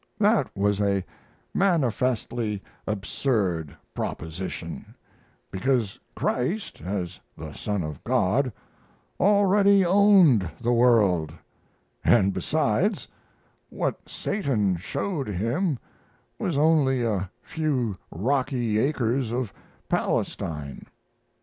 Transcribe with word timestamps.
That 0.17 0.49
was 0.57 0.81
a 0.81 1.05
manifestly 1.53 2.63
absurd 2.87 3.77
proposition, 3.93 4.95
because 5.51 5.99
Christ, 6.15 6.81
as 6.83 7.19
the 7.37 7.53
Son 7.53 7.83
of 7.83 8.03
God, 8.03 8.51
already 9.19 9.85
owned 9.85 10.49
the 10.59 10.73
world; 10.73 11.35
and, 12.03 12.33
besides, 12.33 13.07
what 13.69 14.09
Satan 14.09 14.75
showed 14.75 15.27
him 15.27 15.77
was 16.39 16.57
only 16.57 17.03
a 17.05 17.29
few 17.43 17.95
rocky 18.09 18.79
acres 18.79 19.31
of 19.31 19.53
Palestine. 19.87 20.87